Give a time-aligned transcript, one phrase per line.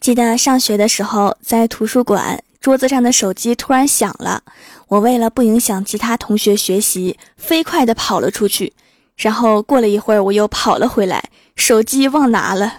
[0.00, 4.42] 记得上学的时候，在图书馆，桌子上的手机突然响了。
[4.88, 8.72] 我为了不影响其他同学学习，飞快地跑了出去。
[9.18, 11.22] 然后过了一会儿，我又跑了回来，
[11.54, 12.72] 手机忘拿了。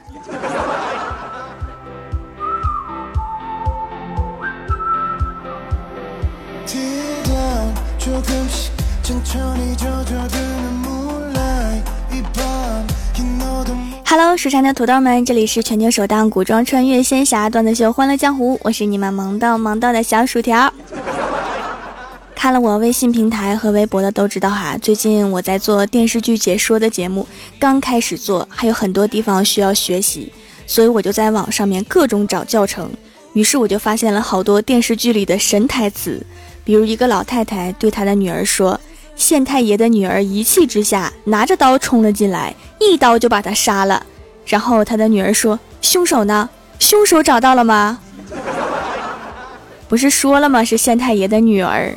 [14.12, 20.74] Hello，蜀山的土豆们，这里是全球首档古装穿越仙侠段子秀《欢乐江湖》，我是你们萌到萌到的小薯条。
[22.36, 27.26] 看了我微信平台和微博的都知道哈，最近我在做电视剧解说的节目，
[27.58, 30.34] 刚开始做，还有很多地方需要学习，
[30.68, 32.92] 所以我就在网上面各种找教程。
[33.32, 36.22] 于是我就发现了好多电视剧里的神台词，
[36.66, 38.78] 比如一个老太太对她的女儿说。
[39.14, 44.04] 县太爷的女儿一气之下拿着刀冲了进来，一刀就把他杀了。
[44.46, 46.50] 然后他的女儿说：“凶手呢？
[46.80, 48.00] 凶手找到了吗？”
[49.88, 50.64] 不是说了吗？
[50.64, 51.94] 是县太爷的女儿。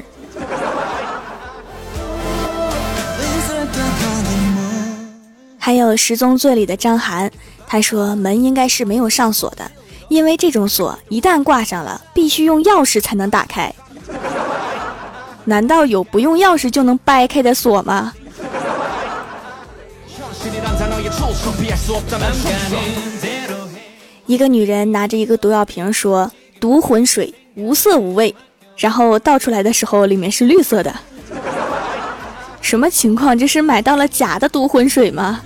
[5.58, 7.30] 还有《十宗罪》里的张涵，
[7.66, 9.70] 他说门应该是没有上锁的，
[10.08, 13.72] 因为这种锁一旦挂上了，必须用钥匙才能打开。
[15.44, 18.12] 难道有不用钥匙就能掰开的锁吗？
[24.26, 28.34] 一个女人拿着一个毒药瓶说：“毒浑水，无色无味。”
[28.78, 30.94] 然后倒出来的时候，里面是绿色的。
[32.62, 33.36] 什么情况？
[33.38, 35.42] 这是买到了假的毒浑水吗？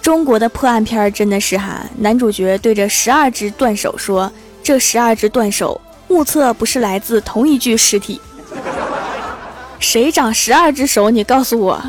[0.00, 4.30] 中国的破案片真的是哈，男主角对着十二只断手说。
[4.62, 8.20] 这十二只断手，目测不是来自同一具尸体。
[9.78, 11.10] 谁长十二只手？
[11.10, 11.82] 你告诉我。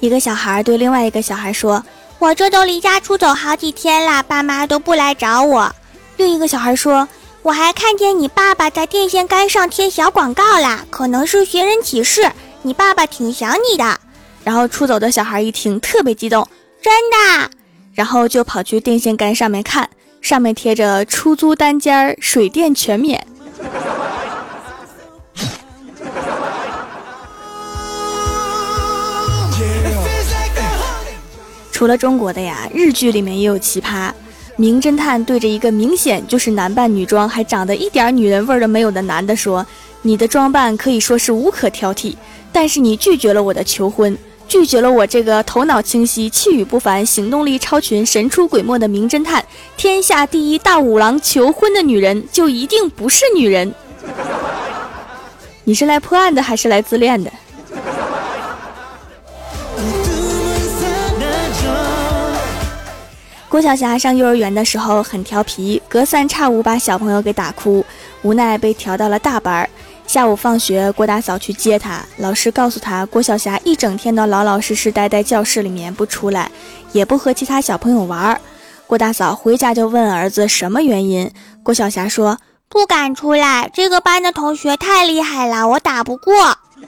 [0.00, 1.82] 一个小孩对另外一个小孩说
[2.20, 5.74] ：“我这都离家出走好几天了，爸妈都不来找我。”
[6.16, 7.08] 另一个小孩说
[7.42, 12.30] ：“我还看见你爸爸在电线杆上贴小广告啦，可能是寻人启事。
[12.62, 13.98] 你爸爸挺想你的。”
[14.44, 16.46] 然后出走的小孩一听，特别激动。
[16.80, 17.50] 真的，
[17.94, 19.90] 然后就跑去电线杆上面看，
[20.26, 23.24] 上面贴着“出租单间，水电全免”。
[31.70, 34.10] 除了中国的呀，日剧里面也有奇葩。
[34.56, 39.64] 名侦探对着一个明显就是男扮女装，还长得一点女人味都没有的男的说
[40.02, 42.16] ：“你的装扮可以说是无可挑剔，
[42.50, 44.18] 但是你拒绝了我的求婚。”
[44.48, 49.44] 拒绝了我这个头脑清晰、气宇不凡、行动力超群、神出鬼没的名侦探，
[49.76, 53.74] 天下第一大五郎求婚的女人就一定不是女人？
[55.64, 57.30] 你是来破案的还是来自恋的？
[63.48, 67.84] 郭晓霞上幼儿园的时候很调皮，隔三差五把小朋友给打哭，
[68.22, 69.70] 无奈被调到了大班儿。
[70.06, 72.02] 下午放学，郭大嫂去接他。
[72.18, 76.50] 老师告诉他，郭晓霞一整天都老老实实待在教室里面不出来，
[76.92, 78.40] 也不和其他小朋友玩。
[78.86, 81.30] 郭大嫂回家就问儿子什么原因。
[81.62, 82.38] 郭晓霞说
[82.70, 86.32] ：“不敢出来，这个班的同学太厉害了，我打不过。”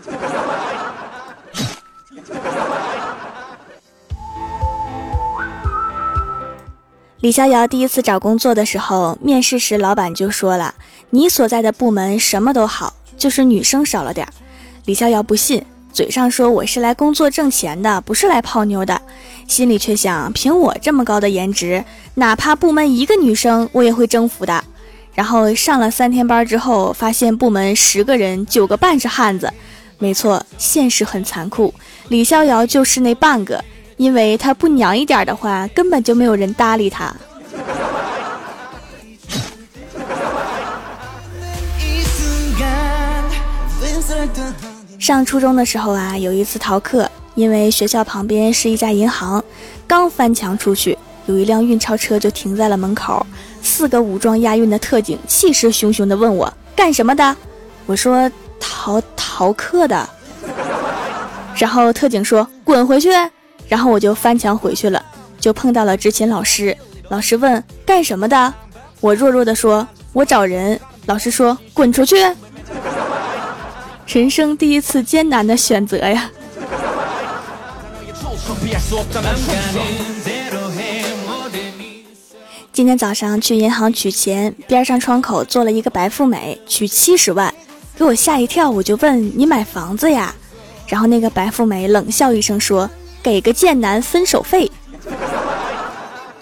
[7.21, 10.77] 李逍遥第一次找工作的时候，面试时老板就说了
[11.11, 14.33] ：“你所在的部门什么都好。”就是女生少了点儿，
[14.87, 15.63] 李逍遥不信，
[15.93, 19.03] 嘴上说我是来工作挣钱的，不是来泡妞的，
[19.49, 21.85] 心里却想，凭我这么高的颜值，
[22.15, 24.65] 哪怕部门一个女生，我也会征服的。
[25.15, 29.53] 然后上了三天班之后，发现部门十个人九个半是汉子，
[29.99, 31.75] 没错，现实很残酷，
[32.09, 33.63] 李逍遥就是那半个，
[33.97, 37.13] 因为他不娘一点的话，根本就没有人搭理他。
[44.99, 49.43] 上初中的时候啊，有一次逃课，因为学校旁边是一家银行，
[49.87, 53.25] 刚翻墙出去，有一辆运钞车就停在了门口。
[53.63, 57.37] 四个武装押运的特警气势汹汹地问我干什么的，
[57.87, 60.09] 我说逃逃课的。
[61.57, 63.11] 然后特警说滚回去，
[63.69, 65.05] 然后我就翻墙回去了，
[65.41, 66.77] 就碰到了执勤老师。
[67.09, 68.53] 老师问干什么的，
[69.01, 70.79] 我弱弱的说我找人。
[71.07, 72.17] 老师说滚出去。
[74.09, 76.31] 人生第一次艰难的选择呀！
[82.73, 87.53] 今天早上去银行取钱，边上窗口坐了一个白富美，取七十万，
[87.99, 88.71] 给我吓一跳。
[88.71, 90.35] 我就问你买房子呀？
[90.87, 92.89] 然后那个白富美冷笑一声说
[93.23, 94.73] ：“给个贱男分手费。”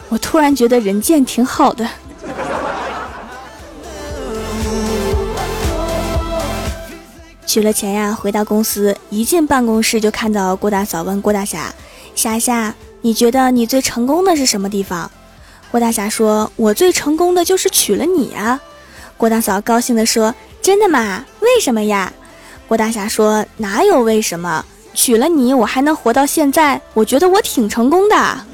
[0.09, 1.89] 我突然觉得人贱挺好的。
[7.47, 11.73] 取了钱呀，回到公司，一进办公室就看到郭大嫂问郭大侠
[12.15, 15.09] ：“霞霞，你觉得你最成功的是什么地方？”
[15.71, 18.61] 郭大侠说：“我最成功的就是娶了你啊。”
[19.17, 21.25] 郭大嫂高兴地说：“真的吗？
[21.41, 22.13] 为什么呀？”
[22.67, 24.65] 郭大侠说：“哪有为什么？
[24.93, 28.45] 娶了你，我还能活到现在，我觉得我挺成功的。”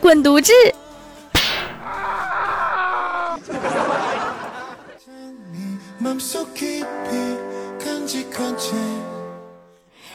[0.00, 0.52] 滚犊子！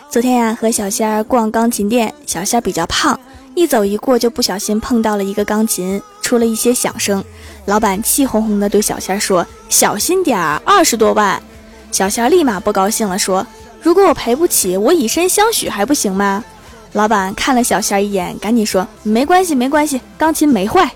[0.09, 3.19] 昨天呀，和小仙儿逛钢琴店，小仙儿比较胖，
[3.53, 7.21] 一走一过就不小心碰到了一个钢琴，出了一些响声。
[7.65, 11.41] 老板气哄哄的对小仙儿说：“小心点儿，二十多万。”
[11.91, 13.45] 小仙儿立马不高兴了，说
[13.83, 16.43] ：“如果我赔不起，我以身相许还不行吗？”
[16.93, 20.89] 老板看了小仙儿一眼，赶紧说：“没关系，没关系，钢琴没坏。”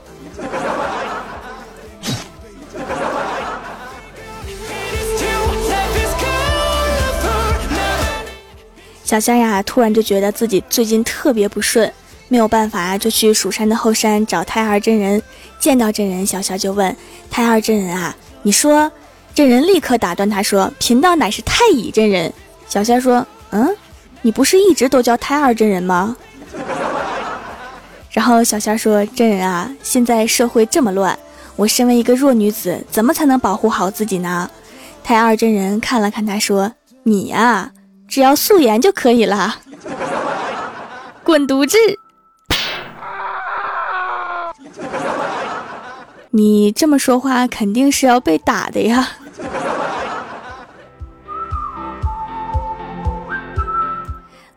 [9.15, 11.89] 小仙呀，突然就觉得自己最近特别不顺，
[12.27, 15.21] 没有办法，就去蜀山的后山找太二真人。
[15.57, 16.93] 见到真人，小仙就问
[17.31, 18.13] 太二真人啊
[18.43, 18.91] ：“你说？”
[19.33, 22.33] 真人立刻打断他说：“贫道乃是太乙真人。”
[22.67, 23.73] 小仙说：“嗯，
[24.21, 26.17] 你不是一直都叫太二真人吗？”
[28.11, 31.17] 然后小仙说：“真人啊，现在社会这么乱，
[31.55, 34.51] 我身为一个弱女子，怎么才能保护好自己呢？”
[35.05, 36.73] 太二真人看了看他说
[37.03, 37.71] ：“你呀。”
[38.07, 39.57] 只要素颜就可以了，
[41.23, 41.77] 滚犊子！
[46.29, 49.09] 你这么说话肯定是要被打的呀。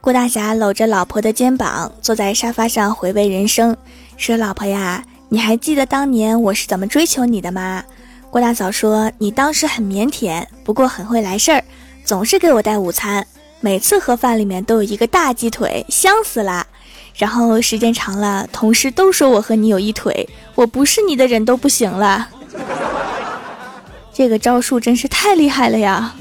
[0.00, 3.76] 郭大侠搂着老婆的肩膀，坐在沙发上回味人生，
[4.16, 7.82] 说：“老婆呀，你还记得当年我是怎么追求你的吗？”
[8.30, 11.62] 郭大嫂说：“你当时很腼腆，不过很会来事儿，
[12.04, 13.26] 总是给我带午餐。”
[13.60, 16.64] 每次盒饭里面都有一个大鸡腿，香死啦！
[17.16, 22.28] 然后时间长了，同事都说我和你有一腿，我不是你的人都不行了。
[24.12, 26.14] 这个招数真是太厉害了呀！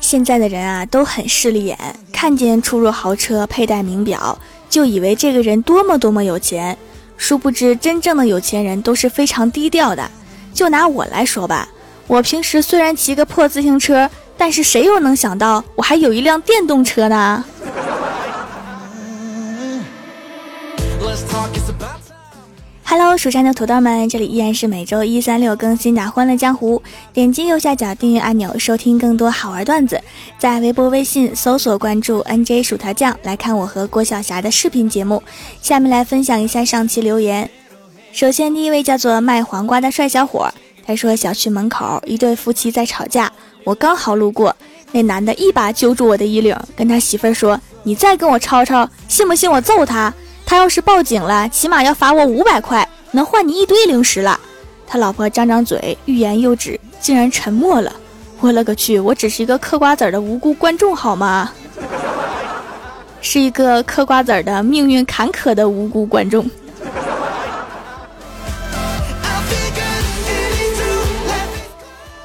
[0.00, 1.78] 现在的人啊都很势利眼，
[2.10, 4.38] 看见出入豪车、佩戴名表，
[4.70, 6.78] 就以为这个人多么多么有钱，
[7.18, 10.10] 殊不知真正的有钱人都是非常低调的。
[10.52, 11.68] 就拿我来说吧，
[12.06, 17.44] 我平时虽然骑个破自行车，但是谁又能想到我还有一辆电动车呢
[22.84, 26.76] ？Hello，蜀山的土豆们，这里依然是每周一、三、六更新的《欢乐江湖》。
[27.14, 29.98] 点击右下角订阅按钮，收听更多好玩段子。
[30.38, 35.22] 在微博、微信搜索关注 “nj 薯条酱”，来看我和郭晓霞的视频节目。
[35.62, 37.48] 下面来分享一下上期留言。
[38.12, 40.46] 首先，第一位叫做卖黄瓜的帅小伙，
[40.86, 43.32] 他说：“小区门口一对夫妻在吵架，
[43.64, 44.54] 我刚好路过，
[44.92, 50.12] 那男的一把揪住我的衣领，跟他媳妇儿说：‘你再跟我吵吵，信不信我揍他？
[50.44, 54.38] 他要是报警了，起码要罚我五百块，能换你一堆零食了。’
[54.86, 57.90] 他老婆张张嘴，欲言又止，竟然沉默了。
[58.40, 59.00] 我勒个去！
[59.00, 61.50] 我只是一个嗑瓜子儿的无辜观众，好吗？
[63.22, 66.48] 是一个嗑瓜子儿的命运坎坷的无辜观众。”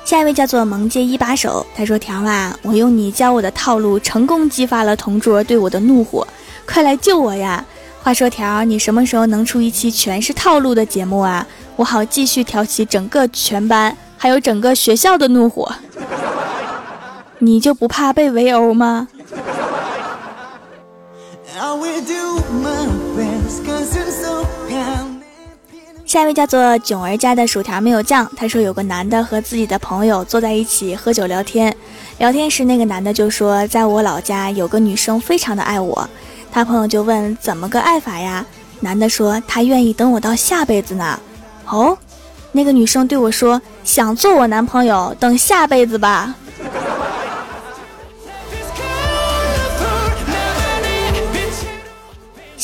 [0.08, 6.26] 下一位叫做萌界一把手，他说：“条啊，我用你教我的套路，成功激发了同桌对我的怒火，
[6.66, 7.62] 快来救我呀！”
[8.02, 11.46] 话说条，你什么时候能出一期全是套路的节目啊？
[11.76, 15.70] 我好继续挑起整个全班还有整个学校的怒火。
[17.40, 19.10] 你就不怕被围殴吗？
[26.08, 31.76] 下一位叫做囧儿家的薯条没有酱，他说有个男的和自己的朋友坐在一起喝酒聊天，
[32.18, 36.10] 聊天时那个男的就说，在我老家有个女生非常的爱我，
[36.50, 38.46] 他朋友就问怎么个爱法呀？
[38.80, 41.20] 男的说他愿意等我到下辈子呢。
[41.66, 41.98] 哦，
[42.54, 46.34] 那个女生对我说想做我男朋友，等下辈子吧。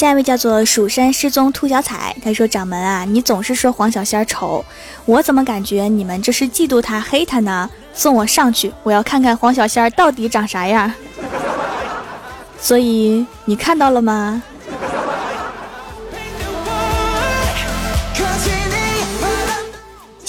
[0.03, 4.61] 下一位叫做蜀山失踪兔小彩，他说：“掌门啊，你总是说黄小仙丑，
[5.05, 7.69] 我怎么感觉你们这是嫉妒他、黑他呢？
[7.93, 10.91] 送我上去，我要看看黄小仙到底长啥样。
[12.59, 14.43] 所以你看到了吗？”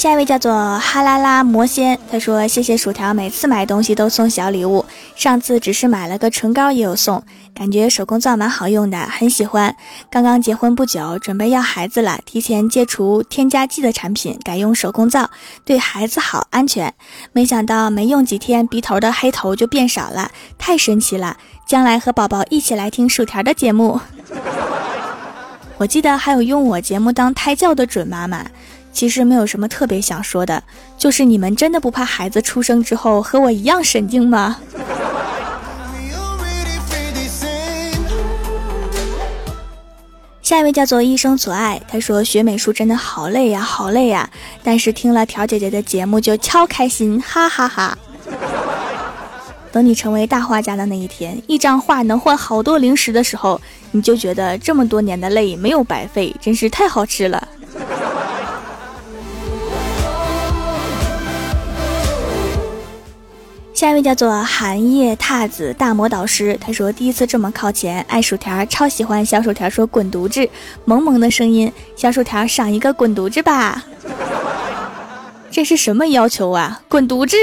[0.04, 4.84] 下一位叫做哈啦啦魔仙，他说：“谢谢薯条，每次买东西都送小礼物，
[5.16, 9.74] 上次只是买了个唇膏也有送，感觉手工皂蛮好用的，很喜欢。
[10.10, 15.30] 刚刚结婚不久，准备要孩子了，提前戒除添加剂的产品，改用手工皂，
[15.64, 16.92] 对孩子好，安全。
[17.32, 21.38] 没想到没用几天，鼻头的黑头就变少了，太神奇了！
[21.66, 23.98] 将来和宝宝一起来听薯条的节目。
[25.78, 28.44] 我记得还有用我节目当胎教的准妈妈。”
[28.94, 30.62] 其实没有什么特别想说的，
[30.96, 34.56] 就是你们真的不怕孩子出生之后和我一样神经吗？
[40.40, 44.30] 下一位叫做一生所爱，他说学美术真的好累呀，好累呀，
[44.62, 47.98] 但是听了条姐姐的节目就超开心，哈哈哈。
[49.72, 53.60] 等你成为大画家的那一天，一张画能换好多零食的时候，
[53.90, 57.48] 你就觉得这么多年的累没有白费，真是太好吃了。
[63.74, 70.48] 下一位叫做寒夜踏子大魔导师，他说第一次这么靠前，爱薯条，超喜欢小薯条说滚犊子，
[70.84, 73.84] 萌萌的声音，小薯条赏一个滚犊子吧，
[75.50, 76.80] 这是什么要求啊？
[76.88, 77.36] 滚犊子！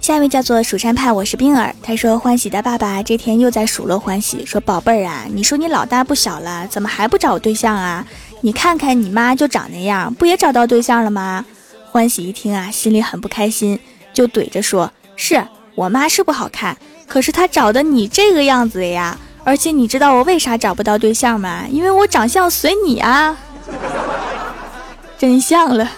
[0.00, 8.06] 下一位叫做蜀山派，我是冰儿，他说欢喜的爸爸这天又在数落欢喜，说宝贝儿啊，你说你老大不小了，怎么还不找对象啊？
[8.44, 11.44] 你看看你妈就长那样，不也找到对象了吗？
[11.90, 13.78] 欢喜一听啊，心里很不开心，
[14.12, 15.42] 就怼着说：“是
[15.74, 19.16] 我妈是不好看，可是她找的你这个样子呀。
[19.44, 21.64] 而且你知道我为啥找不到对象吗？
[21.70, 23.36] 因为我长相随你啊，
[25.16, 25.88] 真相了。”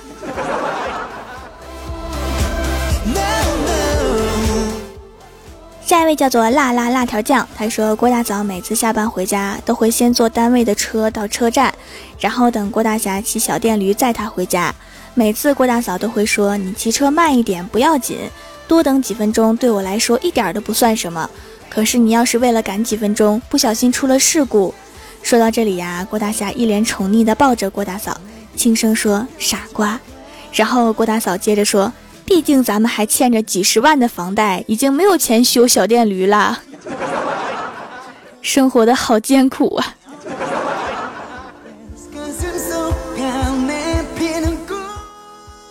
[5.87, 11.75] 下一位叫做辣辣辣条酱，他说郭大嫂每次下班回家都会先坐单位的车到车站，
[12.19, 14.75] 然后等郭大侠骑小电驴载他回家。
[15.13, 18.17] 每次郭大嫂都会说：“你骑车慢一点不要紧，
[18.67, 21.29] 多等几分钟对我来说一点都不算什么。
[21.69, 24.75] 可是你要是为了赶几分钟不小心出了事故。”
[25.23, 28.19] 说到这里呀，郭大侠一脸宠溺地抱着郭大嫂，
[28.57, 30.01] 轻声说：“傻瓜。”
[30.51, 31.93] 然后郭大嫂接着说。
[32.35, 36.59] 毕竟咱们还欠着几十万的房贷，已经没有钱修小电驴了，
[38.43, 39.95] 生活的好艰苦啊！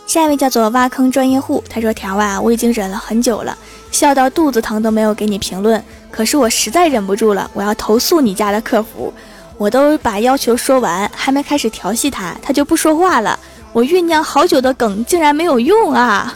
[0.07, 3.57] 下一位叫做挖坑专业户，他说：“条啊，我已经忍了很久了，
[3.91, 9.13] 笑到肚子疼都没有给你评论，可是我实在忍不住了，我要投诉你家的客服。
[9.57, 13.37] 我都把要求说完，还没开始调戏他，他就不说话了。
[13.73, 16.33] 我酝酿好久的梗竟然没有用啊！”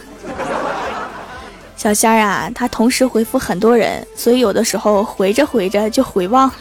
[1.78, 6.54] 小仙儿啊，他同时回复很多人，所以有的时候回着回着就回忘了。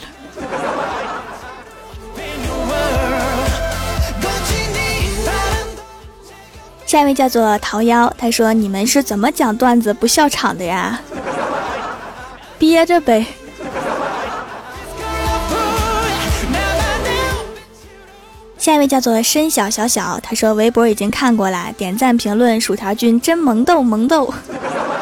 [6.86, 11.02] 下一位叫做桃夭，他说：“你们是怎么讲段子不笑场的呀？
[12.60, 13.26] 憋着呗。”
[18.68, 24.34] 下一位叫做申小小小，他说微博已经看过了，点赞评论，薯条君真萌逗萌逗。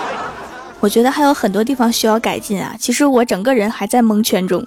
[0.80, 4.64] 我觉得还有很多地方需要改进啊，其实我整个人还在蒙圈中。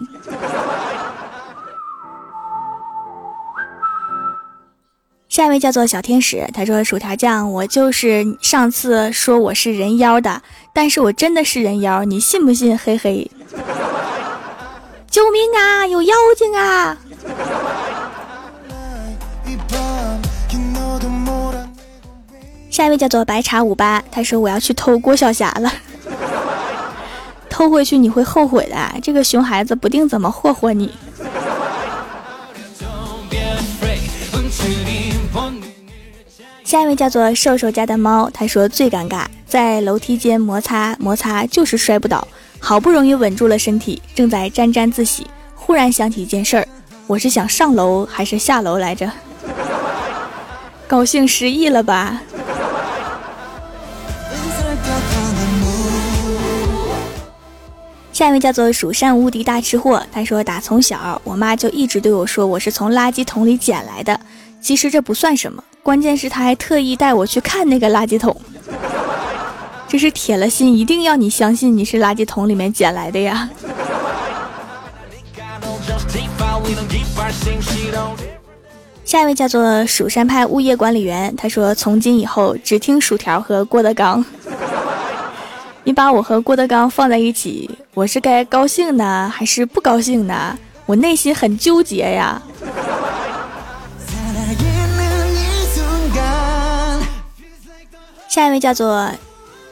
[5.28, 10.43] 下一位叫做小天使，他说薯条酱，我就是上次说我是人妖的，
[10.75, 12.76] 但是我真的是人妖，你信不信？
[12.76, 13.31] 嘿嘿。
[15.09, 15.87] 救命啊！
[15.87, 16.97] 有妖精啊！
[22.78, 25.73] 下一位叫做白茶五八，他说我要去偷郭晓霞了，
[27.50, 30.94] 偷回去你会后悔的，这个熊孩子不定怎么霍霍你。
[36.62, 42.28] 下一位叫做瘦瘦家的猫，他说最尴尬，在楼梯间摩擦摩擦就是摔不倒，
[42.61, 46.68] 好不容易稳住了身体，正在沾沾自喜，忽然想起一件事儿，
[47.08, 49.11] 我是想上楼还是下楼来着？
[50.87, 52.23] 高兴失忆了吧？
[58.19, 64.19] 下一位叫做蜀山无敌大吃货，他说打从小我妈就一直对我说我是从垃圾桶里捡来的，
[64.61, 68.37] 其实这不算什么，关键是他还特意带我去看那个垃圾桶，
[69.87, 73.49] 这是铁了心一定要你相信你是垃圾桶里面捡来的呀。
[79.05, 84.25] 下一位叫做蜀山派物业管理员，他说从今以后只听薯条和郭德纲。
[85.88, 90.54] 你把我和郭德纲放在一起，我是该高兴呢，还是不高兴呢？
[90.85, 92.42] 我内心很纠结呀。
[98.28, 99.11] 下一位叫做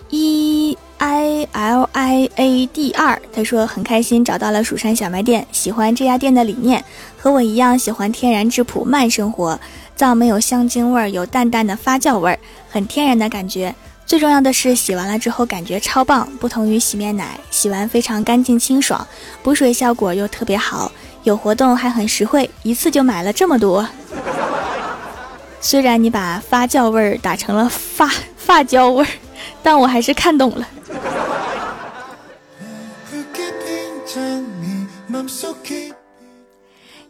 [0.08, 6.82] E I L I A D 二，他说很开心找到了蜀山小卖店，喜欢这家店的理念，
[7.18, 9.61] 和我一样喜欢天然质朴慢生活，
[9.94, 12.38] 皂没有香精味儿，有淡淡的发酵味儿，
[12.70, 13.75] 很天然的感觉。
[14.06, 19.04] 最重要的是洗完了之后感觉超棒，不同于洗面奶，洗完非常干净清爽，
[19.42, 20.92] 补水效果又特别好，
[21.25, 23.86] 有活动还很实惠，一次就买了这么多。
[25.60, 29.08] 虽然你把发酵味儿打成了发发胶味儿，
[29.60, 30.68] 但我还是看懂了。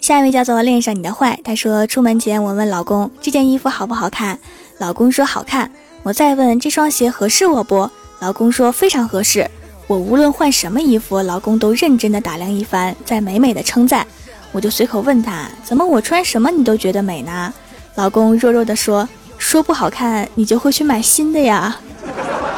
[0.00, 4.38] 下一位叫做恋上你的坏，他说出门前我问老公这件衣服好不好看，
[4.78, 5.70] 老公说好看。
[6.06, 7.90] 我再问这双鞋合适我不？
[8.20, 9.50] 老公说非常合适。
[9.88, 14.06] 我无论换什么衣服，老公都认真的打量一番，再美美的称赞。
[14.52, 17.52] 我就随口问他，怎么我穿什么你都觉得美呢？
[17.96, 21.76] 老公弱弱的说，说不好看你就会去买新的呀。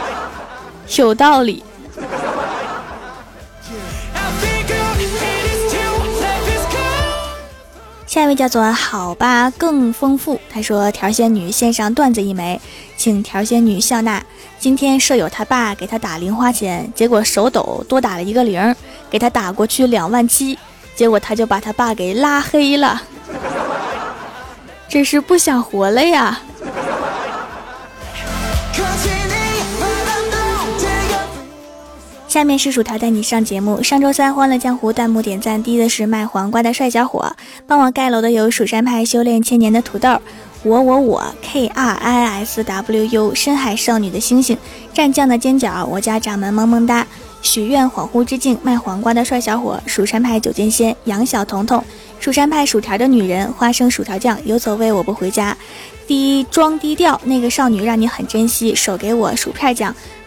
[0.99, 1.64] 有道理。
[8.09, 12.59] 下一位叫做好吧更丰富，他说条仙女献上段子一枚，
[12.97, 14.25] 请条仙女笑纳。
[14.59, 18.75] 今天舍友他爸给他打零花钱，结果手抖多打了一个零，
[19.11, 20.59] 给他打过去两万七，
[20.97, 23.03] 结果他就把他爸给拉黑了，
[24.88, 26.41] 这是不想活了呀。
[32.38, 33.83] 下面是薯条带你上节目。
[33.83, 37.33] 上周三欢乐江湖弹幕点赞第一的是卖黄瓜的帅小伙，
[37.66, 40.21] 帮我盖楼的有蜀山派修炼千年的土豆，
[40.62, 44.57] 我我我 K R I S W U 深海少女的星星，
[44.95, 47.04] 战将的尖角，我家掌门萌萌哒，
[47.42, 51.83] 许愿恍惚之境卖黄瓜的帅小伙，蜀山派九剑仙杨小彤彤，
[52.21, 55.57] 蜀山派薯条的女人花生薯条酱有所谓我不回家，
[56.07, 59.92] 低装低调那个少女让你很珍惜，手给我薯片酱。